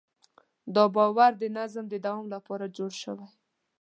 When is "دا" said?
0.75-0.83